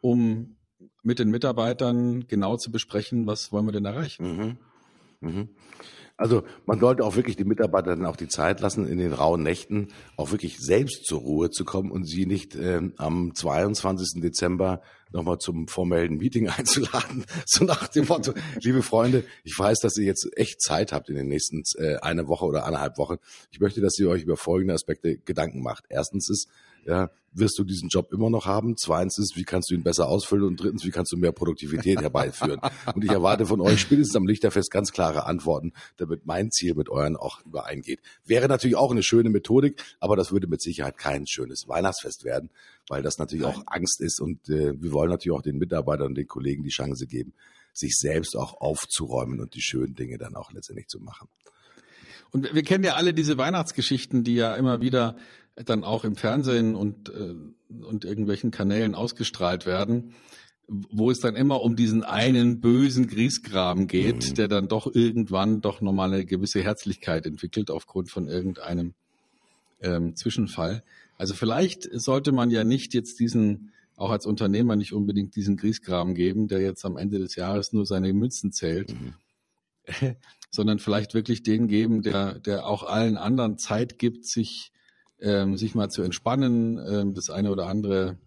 [0.00, 0.56] um
[1.02, 4.58] mit den Mitarbeitern genau zu besprechen, was wollen wir denn erreichen.
[5.20, 5.28] Mhm.
[5.28, 5.48] Mhm.
[6.16, 9.42] Also man sollte auch wirklich die Mitarbeiter dann auch die Zeit lassen, in den rauen
[9.42, 14.22] Nächten auch wirklich selbst zur Ruhe zu kommen und sie nicht äh, am 22.
[14.22, 14.80] Dezember
[15.14, 17.24] nochmal zum formellen Meeting einzuladen.
[17.46, 21.16] So nach dem Motto, liebe Freunde, ich weiß, dass ihr jetzt echt Zeit habt in
[21.16, 23.16] den nächsten äh, eine Woche oder eineinhalb Wochen.
[23.50, 25.84] Ich möchte, dass ihr euch über folgende Aspekte Gedanken macht.
[25.88, 26.48] Erstens ist,
[26.86, 28.76] ja, wirst du diesen Job immer noch haben?
[28.76, 30.44] Zweitens, wie kannst du ihn besser ausfüllen?
[30.44, 32.60] Und drittens, wie kannst du mehr Produktivität herbeiführen?
[32.94, 36.88] Und ich erwarte von euch spätestens am Lichterfest ganz klare Antworten, damit mein Ziel mit
[36.88, 38.00] euren auch übereingeht.
[38.24, 42.50] Wäre natürlich auch eine schöne Methodik, aber das würde mit Sicherheit kein schönes Weihnachtsfest werden,
[42.88, 43.56] weil das natürlich Nein.
[43.56, 46.70] auch Angst ist und äh, wir wollen natürlich auch den Mitarbeitern und den Kollegen die
[46.70, 47.34] Chance geben,
[47.72, 51.28] sich selbst auch aufzuräumen und die schönen Dinge dann auch letztendlich zu machen.
[52.30, 55.16] Und wir kennen ja alle diese Weihnachtsgeschichten, die ja immer wieder
[55.56, 57.34] dann auch im Fernsehen und, äh,
[57.84, 60.14] und irgendwelchen Kanälen ausgestrahlt werden,
[60.66, 64.34] wo es dann immer um diesen einen bösen Griesgraben geht, mhm.
[64.34, 68.94] der dann doch irgendwann doch nochmal eine gewisse Herzlichkeit entwickelt aufgrund von irgendeinem
[69.80, 70.82] ähm, Zwischenfall.
[71.18, 76.14] Also vielleicht sollte man ja nicht jetzt diesen, auch als Unternehmer nicht unbedingt diesen Griesgraben
[76.14, 79.14] geben, der jetzt am Ende des Jahres nur seine Münzen zählt, mhm.
[80.50, 84.72] sondern vielleicht wirklich den geben, der, der auch allen anderen Zeit gibt, sich
[85.20, 88.18] ähm, sich mal zu entspannen, ähm, das eine oder andere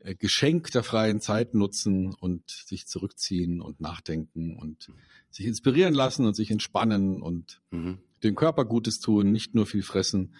[0.00, 4.90] äh, Geschenk der freien Zeit nutzen und sich zurückziehen und nachdenken und
[5.30, 7.98] sich inspirieren lassen und sich entspannen und mhm.
[8.22, 10.34] dem Körper Gutes tun, nicht nur viel fressen,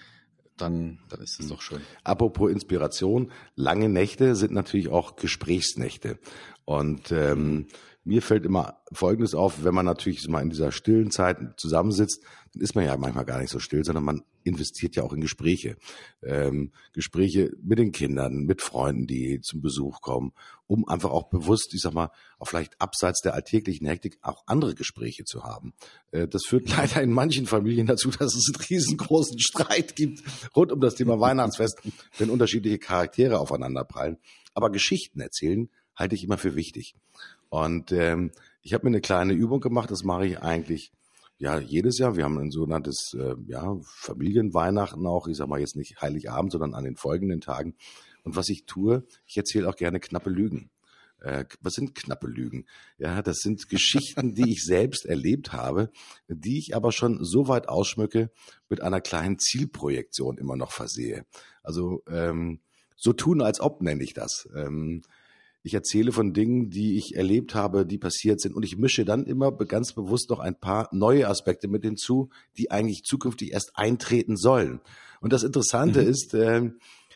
[0.56, 1.50] dann, dann ist es mhm.
[1.50, 1.80] doch schön.
[2.04, 6.18] Apropos Inspiration, lange Nächte sind natürlich auch Gesprächsnächte.
[6.64, 7.66] Und ähm,
[8.06, 12.62] mir fällt immer Folgendes auf, wenn man natürlich mal in dieser stillen Zeit zusammensitzt, dann
[12.62, 15.76] ist man ja manchmal gar nicht so still, sondern man investiert ja auch in Gespräche.
[16.22, 20.32] Ähm, Gespräche mit den Kindern, mit Freunden, die zum Besuch kommen,
[20.68, 24.76] um einfach auch bewusst, ich sag mal, auch vielleicht abseits der alltäglichen Hektik auch andere
[24.76, 25.74] Gespräche zu haben.
[26.12, 30.22] Äh, das führt leider in manchen Familien dazu, dass es einen riesengroßen Streit gibt
[30.54, 31.82] rund um das Thema Weihnachtsfest,
[32.18, 34.18] wenn unterschiedliche Charaktere aufeinanderprallen.
[34.54, 36.94] Aber Geschichten erzählen halte ich immer für wichtig.
[37.48, 38.32] Und ähm,
[38.62, 40.92] ich habe mir eine kleine Übung gemacht, das mache ich eigentlich
[41.38, 42.16] ja jedes Jahr.
[42.16, 46.74] Wir haben ein sogenanntes äh, ja, Familienweihnachten auch, ich sage mal jetzt nicht Heiligabend, sondern
[46.74, 47.76] an den folgenden Tagen.
[48.24, 50.70] Und was ich tue, ich erzähle auch gerne knappe Lügen.
[51.20, 52.66] Äh, was sind knappe Lügen?
[52.98, 55.90] Ja, das sind Geschichten, die ich selbst erlebt habe,
[56.28, 58.30] die ich aber schon so weit ausschmücke
[58.68, 61.24] mit einer kleinen Zielprojektion immer noch versehe.
[61.62, 62.60] Also ähm,
[62.96, 64.48] so tun, als ob nenne ich das.
[64.54, 65.02] Ähm,
[65.66, 68.54] ich erzähle von Dingen, die ich erlebt habe, die passiert sind.
[68.54, 72.70] Und ich mische dann immer ganz bewusst noch ein paar neue Aspekte mit hinzu, die
[72.70, 74.80] eigentlich zukünftig erst eintreten sollen.
[75.20, 76.08] Und das Interessante mhm.
[76.08, 76.70] ist, äh,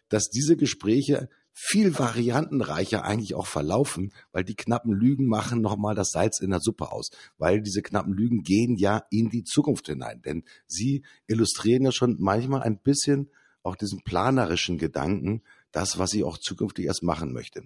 [0.09, 6.11] dass diese Gespräche viel variantenreicher eigentlich auch verlaufen, weil die knappen Lügen machen nochmal das
[6.11, 10.23] Salz in der Suppe aus, weil diese knappen Lügen gehen ja in die Zukunft hinein,
[10.23, 13.31] denn sie illustrieren ja schon manchmal ein bisschen
[13.63, 17.65] auch diesen planerischen Gedanken, das, was ich auch zukünftig erst machen möchte.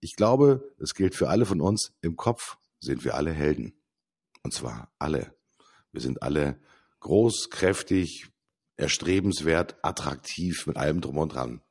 [0.00, 3.74] Ich glaube, es gilt für alle von uns, im Kopf sind wir alle Helden.
[4.42, 5.34] Und zwar alle.
[5.92, 6.60] Wir sind alle
[7.00, 8.28] groß, kräftig,
[8.76, 11.62] erstrebenswert, attraktiv, mit allem drum und dran.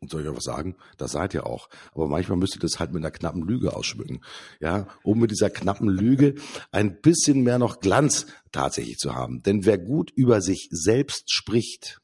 [0.00, 0.76] Und soll ich euch was sagen?
[0.96, 1.68] Das seid ihr auch.
[1.92, 4.20] Aber manchmal müsst ihr das halt mit einer knappen Lüge ausschmücken.
[4.60, 6.36] Ja, um mit dieser knappen Lüge
[6.70, 9.42] ein bisschen mehr noch Glanz tatsächlich zu haben.
[9.42, 12.00] Denn wer gut über sich selbst spricht,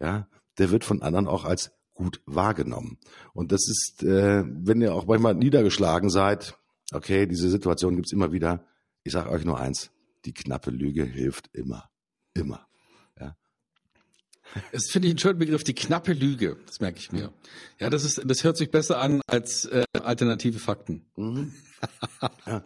[0.00, 0.26] ja,
[0.58, 2.98] der wird von anderen auch als gut wahrgenommen.
[3.32, 6.56] Und das ist, äh, wenn ihr auch manchmal niedergeschlagen seid,
[6.92, 8.64] okay, diese Situation gibt's immer wieder.
[9.02, 9.90] Ich sage euch nur eins,
[10.24, 11.90] die knappe Lüge hilft immer.
[12.34, 12.66] Immer.
[13.18, 13.36] Ja.
[14.72, 16.58] Das finde ich einen schönen Begriff, die knappe Lüge.
[16.66, 17.32] Das merke ich mir.
[17.80, 21.06] Ja, das ist, das hört sich besser an als äh, alternative Fakten.
[21.16, 21.52] Mhm.
[22.46, 22.62] ja.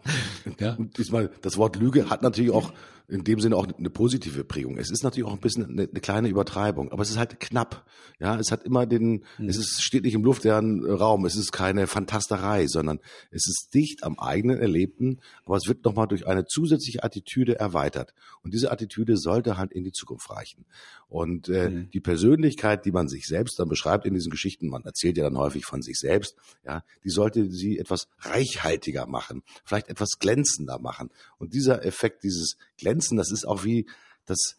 [0.59, 0.75] ja.
[0.75, 2.73] Und diesmal, das Wort Lüge hat natürlich auch
[3.11, 4.79] in dem Sinne auch eine positive Prägung.
[4.79, 7.87] Es ist natürlich auch ein bisschen eine, eine kleine Übertreibung, aber es ist halt knapp.
[8.19, 9.49] Ja, es hat immer den, mhm.
[9.49, 14.05] es ist, steht nicht im luftleeren Raum, es ist keine Fantasterei, sondern es ist dicht
[14.05, 18.15] am eigenen Erlebten, aber es wird nochmal durch eine zusätzliche Attitüde erweitert.
[18.43, 20.65] Und diese Attitüde sollte halt in die Zukunft reichen.
[21.09, 21.91] Und äh, mhm.
[21.91, 25.37] die Persönlichkeit, die man sich selbst dann beschreibt in diesen Geschichten, man erzählt ja dann
[25.37, 31.11] häufig von sich selbst, ja, die sollte sie etwas reichhaltiger machen, vielleicht etwas glänzender machen.
[31.39, 32.57] Und dieser Effekt, dieses
[33.01, 33.87] Glänzen, das ist auch wie
[34.27, 34.57] das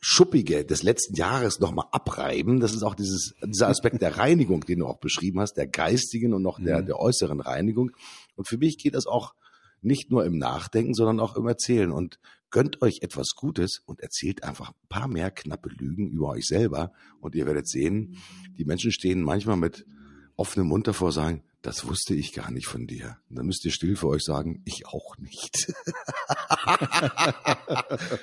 [0.00, 2.60] Schuppige des letzten Jahres nochmal abreiben.
[2.60, 6.32] Das ist auch dieses, dieser Aspekt der Reinigung, den du auch beschrieben hast, der geistigen
[6.32, 6.86] und noch der, mhm.
[6.86, 7.90] der äußeren Reinigung.
[8.36, 9.34] Und für mich geht das auch
[9.82, 11.90] nicht nur im Nachdenken, sondern auch im Erzählen.
[11.90, 12.18] Und
[12.50, 16.92] gönnt euch etwas Gutes und erzählt einfach ein paar mehr knappe Lügen über euch selber.
[17.20, 18.16] Und ihr werdet sehen,
[18.56, 19.86] die Menschen stehen manchmal mit
[20.36, 23.18] offenem Mund davor, sagen, das wusste ich gar nicht von dir.
[23.28, 25.74] Und dann müsst ihr still für euch sagen, ich auch nicht.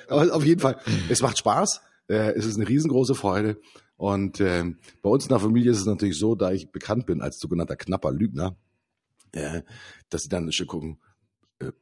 [0.08, 0.80] Aber auf jeden Fall,
[1.10, 1.82] es macht Spaß.
[2.08, 3.60] Äh, es ist eine riesengroße Freude.
[3.96, 4.64] Und äh,
[5.02, 7.76] bei uns in der Familie ist es natürlich so, da ich bekannt bin als sogenannter
[7.76, 8.56] knapper Lügner,
[9.32, 9.60] äh,
[10.08, 10.98] dass sie dann schon gucken,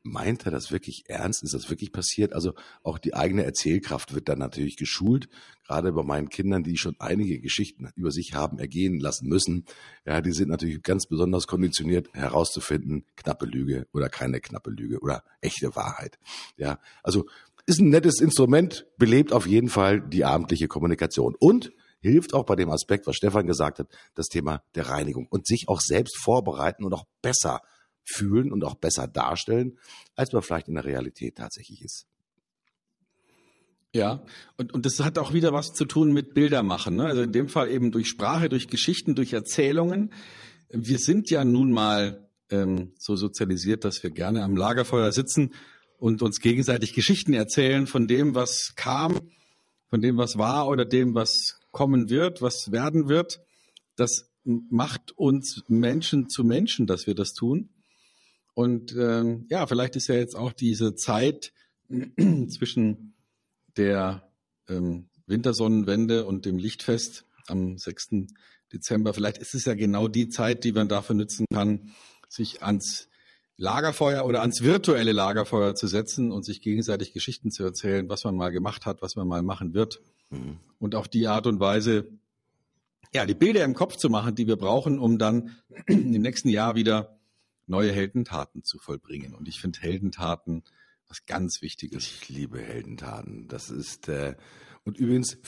[0.03, 1.43] meint er das wirklich ernst?
[1.43, 2.33] Ist das wirklich passiert?
[2.33, 5.29] Also auch die eigene Erzählkraft wird dann natürlich geschult.
[5.67, 9.65] Gerade bei meinen Kindern, die schon einige Geschichten über sich haben ergehen lassen müssen.
[10.05, 15.25] Ja, die sind natürlich ganz besonders konditioniert herauszufinden, knappe Lüge oder keine knappe Lüge oder
[15.41, 16.19] echte Wahrheit.
[16.57, 17.27] Ja, also
[17.67, 22.57] ist ein nettes Instrument, belebt auf jeden Fall die abendliche Kommunikation und hilft auch bei
[22.57, 26.85] dem Aspekt, was Stefan gesagt hat, das Thema der Reinigung und sich auch selbst vorbereiten
[26.85, 27.61] und auch besser
[28.05, 29.79] fühlen und auch besser darstellen,
[30.17, 32.07] als man vielleicht in der Realität tatsächlich ist.
[33.95, 34.25] Ja,
[34.57, 36.97] und, und das hat auch wieder was zu tun mit Bildermachen.
[36.97, 37.05] Ne?
[37.05, 40.13] Also in dem Fall eben durch Sprache, durch Geschichten, durch Erzählungen.
[40.71, 45.53] Wir sind ja nun mal ähm, so sozialisiert, dass wir gerne am Lagerfeuer sitzen
[45.99, 49.21] und uns gegenseitig Geschichten erzählen von dem, was kam,
[49.89, 53.41] von dem, was war oder dem, was kommen wird, was werden wird.
[53.97, 57.69] Das macht uns Menschen zu Menschen, dass wir das tun.
[58.55, 61.53] Und ähm, ja, vielleicht ist ja jetzt auch diese Zeit
[62.49, 63.15] zwischen
[63.77, 64.31] der
[64.69, 68.27] ähm, Wintersonnenwende und dem Lichtfest am 6.
[68.73, 71.93] Dezember, vielleicht ist es ja genau die Zeit, die man dafür nutzen kann,
[72.29, 73.09] sich ans
[73.57, 78.35] Lagerfeuer oder ans virtuelle Lagerfeuer zu setzen und sich gegenseitig Geschichten zu erzählen, was man
[78.35, 80.01] mal gemacht hat, was man mal machen wird.
[80.31, 80.59] Mhm.
[80.79, 82.09] Und auf die Art und Weise,
[83.15, 86.75] ja, die Bilder im Kopf zu machen, die wir brauchen, um dann im nächsten Jahr
[86.75, 87.19] wieder
[87.67, 89.35] neue Heldentaten zu vollbringen.
[89.35, 90.65] Und ich finde Heldentaten
[91.09, 92.05] was ganz Wichtiges.
[92.05, 93.49] Ich liebe Heldentaten.
[93.49, 94.35] Das ist äh,
[94.85, 95.39] und übrigens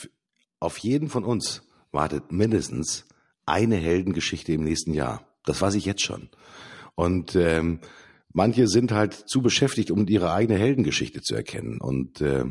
[0.59, 3.05] auf jeden von uns wartet mindestens
[3.45, 5.27] eine Heldengeschichte im nächsten Jahr.
[5.43, 6.29] Das weiß ich jetzt schon.
[6.95, 7.79] Und ähm,
[8.33, 11.79] manche sind halt zu beschäftigt, um ihre eigene Heldengeschichte zu erkennen.
[11.79, 12.45] Und äh,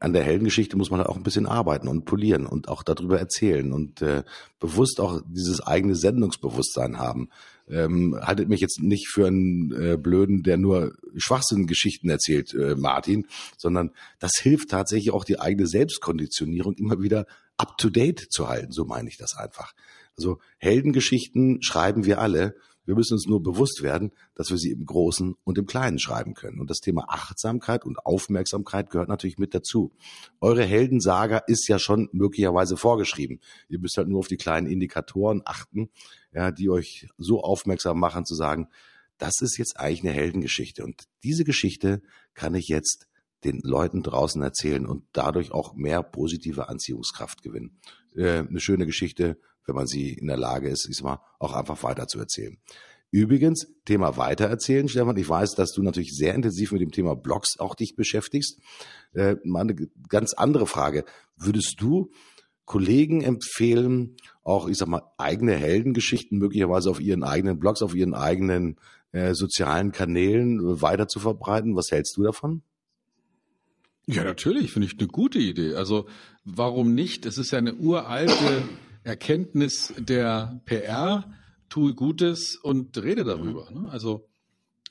[0.00, 3.18] an der Heldengeschichte muss man halt auch ein bisschen arbeiten und polieren und auch darüber
[3.18, 4.22] erzählen und äh,
[4.60, 7.28] bewusst auch dieses eigene Sendungsbewusstsein haben.
[7.68, 13.26] Ähm, haltet mich jetzt nicht für einen äh, Blöden, der nur Schwachsinngeschichten erzählt, äh, Martin,
[13.56, 18.72] sondern das hilft tatsächlich auch die eigene Selbstkonditionierung immer wieder up to date zu halten.
[18.72, 19.72] So meine ich das einfach.
[20.16, 22.56] Also Heldengeschichten schreiben wir alle
[22.88, 26.32] wir müssen uns nur bewusst werden, dass wir sie im Großen und im Kleinen schreiben
[26.32, 26.58] können.
[26.58, 29.92] Und das Thema Achtsamkeit und Aufmerksamkeit gehört natürlich mit dazu.
[30.40, 33.40] Eure Heldensaga ist ja schon möglicherweise vorgeschrieben.
[33.68, 35.90] Ihr müsst halt nur auf die kleinen Indikatoren achten,
[36.32, 38.68] ja, die euch so aufmerksam machen zu sagen,
[39.18, 40.82] das ist jetzt eigentlich eine Heldengeschichte.
[40.82, 42.00] Und diese Geschichte
[42.32, 43.06] kann ich jetzt
[43.44, 47.78] den Leuten draußen erzählen und dadurch auch mehr positive Anziehungskraft gewinnen.
[48.16, 51.52] Äh, eine schöne Geschichte wenn man sie in der Lage ist, ich sag mal, auch
[51.52, 52.56] einfach weiter zu erzählen.
[53.10, 55.16] Übrigens, Thema weitererzählen, Stefan.
[55.16, 58.60] Ich weiß, dass du natürlich sehr intensiv mit dem Thema Blogs auch dich beschäftigst.
[59.14, 59.74] Äh, mal eine
[60.08, 61.04] ganz andere Frage.
[61.36, 62.10] Würdest du
[62.64, 68.14] Kollegen empfehlen, auch, ich sag mal, eigene Heldengeschichten möglicherweise auf ihren eigenen Blogs, auf ihren
[68.14, 68.76] eigenen
[69.12, 71.76] äh, sozialen Kanälen weiter zu verbreiten?
[71.76, 72.62] Was hältst du davon?
[74.06, 75.74] Ja, natürlich, finde ich eine gute Idee.
[75.74, 76.06] Also
[76.44, 77.24] warum nicht?
[77.24, 78.62] Es ist ja eine uralte
[79.08, 81.24] Erkenntnis der PR,
[81.70, 83.70] tue Gutes und rede darüber.
[83.70, 83.88] Ne?
[83.90, 84.28] Also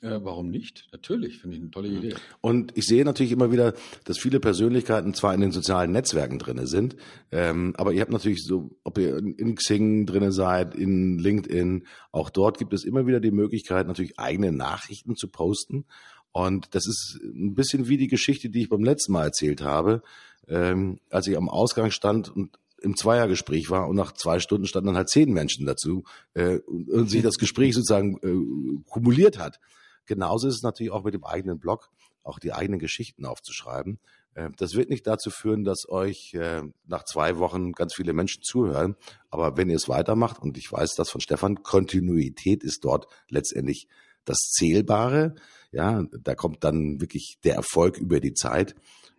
[0.02, 0.88] äh, warum nicht?
[0.92, 2.14] Natürlich, finde ich eine tolle Idee.
[2.40, 6.66] Und ich sehe natürlich immer wieder, dass viele Persönlichkeiten zwar in den sozialen Netzwerken drinne
[6.66, 6.96] sind,
[7.30, 12.30] ähm, aber ihr habt natürlich so, ob ihr in Xing drinne seid, in LinkedIn, auch
[12.30, 15.84] dort gibt es immer wieder die Möglichkeit, natürlich eigene Nachrichten zu posten.
[16.32, 20.02] Und das ist ein bisschen wie die Geschichte, die ich beim letzten Mal erzählt habe,
[20.48, 24.88] ähm, als ich am Ausgang stand und im Zweiergespräch war und nach zwei Stunden standen
[24.88, 29.58] dann halt zehn Menschen dazu äh, und, und sich das Gespräch sozusagen äh, kumuliert hat.
[30.06, 31.90] genauso ist es natürlich auch mit dem eigenen Blog,
[32.22, 33.98] auch die eigenen Geschichten aufzuschreiben.
[34.34, 38.42] Äh, das wird nicht dazu führen, dass euch äh, nach zwei Wochen ganz viele Menschen
[38.42, 38.96] zuhören.
[39.30, 43.88] Aber wenn ihr es weitermacht, und ich weiß das von Stefan, Kontinuität ist dort letztendlich
[44.24, 45.34] das Zählbare.
[45.72, 48.74] Ja, da kommt dann wirklich der Erfolg über die Zeit.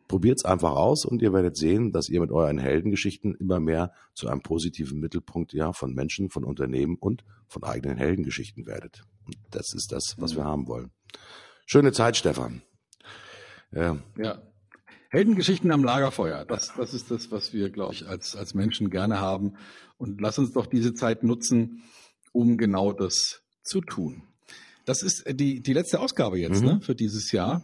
[0.09, 3.93] Probiert es einfach aus und ihr werdet sehen, dass ihr mit euren Heldengeschichten immer mehr
[4.15, 9.03] zu einem positiven Mittelpunkt ja von Menschen, von Unternehmen und von eigenen Heldengeschichten werdet.
[9.27, 10.89] Und das ist das, was wir haben wollen.
[11.67, 12.63] Schöne Zeit, Stefan.
[13.71, 13.99] Ja.
[14.17, 14.41] ja.
[15.11, 16.43] Heldengeschichten am Lagerfeuer.
[16.43, 19.57] Das, das ist das, was wir, glaube ich, als, als Menschen gerne haben.
[19.99, 21.83] Und lass uns doch diese Zeit nutzen,
[22.31, 24.23] um genau das zu tun.
[24.85, 26.67] Das ist die, die letzte Ausgabe jetzt mhm.
[26.67, 27.61] ne, für dieses Jahr.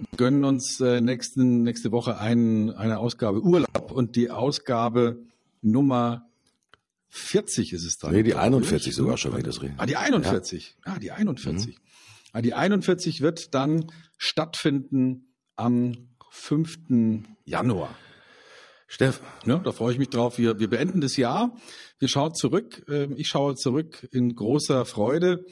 [0.00, 5.18] Wir gönnen uns äh, nächsten, nächste Woche ein, eine Ausgabe Urlaub und die Ausgabe
[5.60, 6.26] Nummer
[7.10, 8.12] 40 ist es dann.
[8.12, 9.74] Nee, die 41 sogar schon, wenn ich das rede.
[9.76, 10.76] Ah, die 41.
[10.86, 11.76] Ja, ah, die 41.
[11.76, 11.82] Mhm.
[12.32, 16.78] Ah, die 41 wird dann stattfinden am 5.
[17.44, 17.94] Januar.
[18.86, 20.38] Steff, ja, da freue ich mich drauf.
[20.38, 21.56] Wir, wir beenden das Jahr.
[21.98, 22.84] Wir schauen zurück.
[22.88, 25.44] Ähm, ich schaue zurück in großer Freude.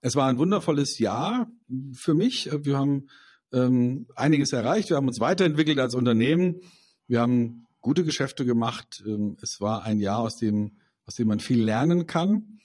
[0.00, 1.50] Es war ein wundervolles Jahr
[1.94, 2.48] für mich.
[2.52, 3.08] Wir haben
[3.52, 4.90] ähm, einiges erreicht.
[4.90, 6.60] Wir haben uns weiterentwickelt als Unternehmen.
[7.06, 9.02] Wir haben gute Geschäfte gemacht.
[9.06, 10.72] Ähm, es war ein Jahr, aus dem,
[11.06, 12.60] aus dem man viel lernen kann.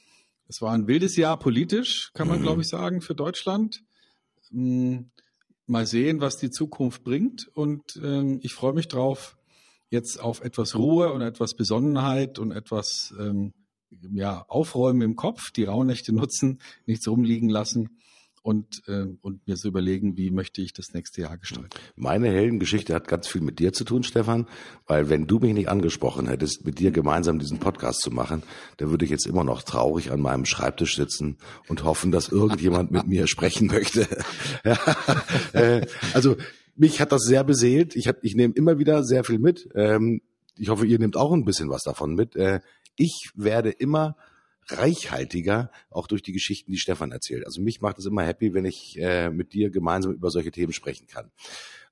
[0.47, 2.43] Es war ein wildes Jahr politisch, kann man, mhm.
[2.43, 3.83] glaube ich, sagen, für Deutschland.
[4.51, 5.11] Ähm,
[5.65, 7.47] mal sehen, was die Zukunft bringt.
[7.53, 9.37] Und ähm, ich freue mich drauf,
[9.89, 13.53] jetzt auf etwas Ruhe und etwas Besonnenheit und etwas ähm,
[14.11, 17.97] ja, Aufräumen im Kopf, die Rauhnächte nutzen, nichts rumliegen lassen
[18.43, 21.69] und, äh, und mir so überlegen, wie möchte ich das nächste Jahr gestalten.
[21.95, 24.47] Meine Heldengeschichte hat ganz viel mit dir zu tun, Stefan,
[24.85, 28.43] weil wenn du mich nicht angesprochen hättest, mit dir gemeinsam diesen Podcast zu machen,
[28.77, 31.37] dann würde ich jetzt immer noch traurig an meinem Schreibtisch sitzen
[31.69, 34.07] und hoffen, dass irgendjemand mit mir sprechen möchte.
[34.65, 34.77] ja,
[35.53, 36.35] äh, also
[36.75, 37.95] mich hat das sehr beseelt.
[37.95, 39.69] Ich, ich nehme immer wieder sehr viel mit.
[39.73, 40.21] Ähm,
[40.57, 42.35] ich hoffe, ihr nehmt auch ein bisschen was davon mit.
[42.35, 42.59] Äh,
[42.97, 44.17] ich werde immer
[44.69, 47.45] reichhaltiger, auch durch die Geschichten, die Stefan erzählt.
[47.45, 50.73] Also mich macht es immer happy, wenn ich äh, mit dir gemeinsam über solche Themen
[50.73, 51.31] sprechen kann.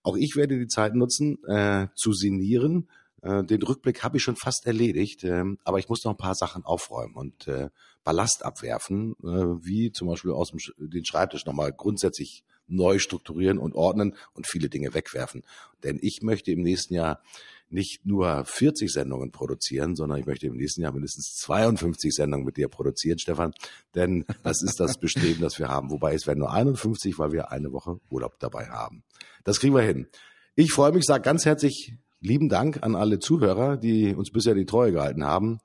[0.03, 2.89] Auch ich werde die Zeit nutzen, äh, zu sinnieren.
[3.21, 6.35] Äh, den Rückblick habe ich schon fast erledigt, äh, aber ich muss noch ein paar
[6.35, 7.69] Sachen aufräumen und äh,
[8.03, 13.57] Ballast abwerfen, äh, wie zum Beispiel aus dem Sch den Schreibtisch nochmal grundsätzlich neu strukturieren
[13.57, 15.43] und ordnen und viele Dinge wegwerfen.
[15.83, 17.21] Denn ich möchte im nächsten Jahr
[17.71, 22.57] nicht nur 40 Sendungen produzieren, sondern ich möchte im nächsten Jahr mindestens 52 Sendungen mit
[22.57, 23.53] dir produzieren, Stefan.
[23.95, 25.89] Denn das ist das Bestreben, das wir haben.
[25.89, 29.03] Wobei es werden nur 51, weil wir eine Woche Urlaub dabei haben.
[29.43, 30.07] Das kriegen wir hin.
[30.55, 34.65] Ich freue mich, sage ganz herzlich lieben Dank an alle Zuhörer, die uns bisher die
[34.65, 35.59] Treue gehalten haben.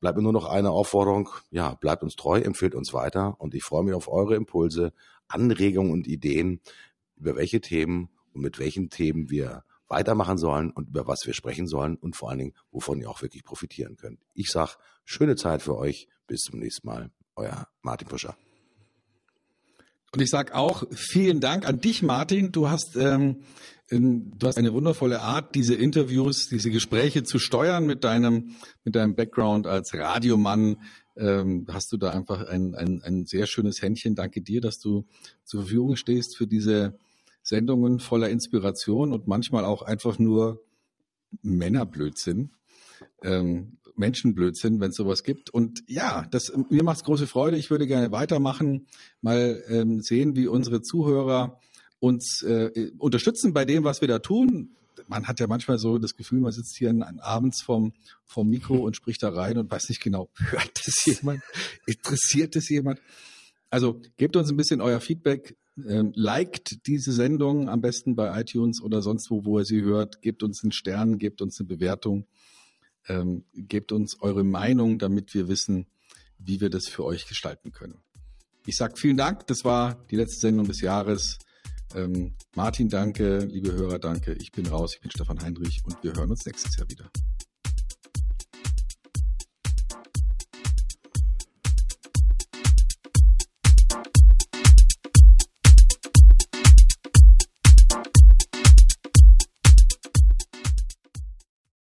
[0.00, 1.28] Bleibt mir nur noch eine Aufforderung.
[1.50, 3.34] Ja, bleibt uns treu, empfiehlt uns weiter.
[3.38, 4.92] Und ich freue mich auf eure Impulse,
[5.28, 6.60] Anregungen und Ideen,
[7.16, 11.66] über welche Themen und mit welchen Themen wir weitermachen sollen und über was wir sprechen
[11.66, 14.20] sollen und vor allen Dingen, wovon ihr auch wirklich profitieren könnt.
[14.34, 16.08] Ich sag, schöne Zeit für euch.
[16.26, 17.10] Bis zum nächsten Mal.
[17.36, 18.36] Euer Martin Puscher.
[20.12, 22.50] Und ich sag auch vielen Dank an dich, Martin.
[22.50, 23.42] Du hast, ähm,
[23.90, 29.14] du hast eine wundervolle Art, diese Interviews, diese Gespräche zu steuern mit deinem, mit deinem
[29.14, 30.78] Background als Radiomann.
[31.16, 34.14] Ähm, hast du da einfach ein, ein, ein sehr schönes Händchen.
[34.14, 35.06] Danke dir, dass du
[35.44, 36.98] zur Verfügung stehst für diese
[37.42, 40.62] Sendungen voller Inspiration und manchmal auch einfach nur
[41.42, 42.50] Männerblödsinn,
[43.22, 45.50] ähm, Menschenblödsinn, wenn es sowas gibt.
[45.50, 47.56] Und ja, das, mir macht es große Freude.
[47.56, 48.86] Ich würde gerne weitermachen,
[49.20, 51.60] mal ähm, sehen, wie unsere Zuhörer
[52.00, 54.70] uns äh, unterstützen bei dem, was wir da tun.
[55.06, 57.92] Man hat ja manchmal so das Gefühl, man sitzt hier abends vom,
[58.24, 61.42] vom Mikro und spricht da rein und weiß nicht genau, hört das jemand?
[61.86, 63.00] Interessiert das jemand?
[63.70, 65.56] Also gebt uns ein bisschen euer Feedback.
[65.86, 70.22] Ähm, liked diese Sendung am besten bei iTunes oder sonst wo, wo ihr sie hört.
[70.22, 72.26] Gebt uns einen Stern, gebt uns eine Bewertung.
[73.08, 75.86] Ähm, gebt uns eure Meinung, damit wir wissen,
[76.38, 77.98] wie wir das für euch gestalten können.
[78.66, 79.46] Ich sage vielen Dank.
[79.46, 81.38] Das war die letzte Sendung des Jahres.
[81.94, 83.38] Ähm, Martin, danke.
[83.38, 84.34] Liebe Hörer, danke.
[84.34, 84.94] Ich bin raus.
[84.94, 87.10] Ich bin Stefan Heinrich und wir hören uns nächstes Jahr wieder.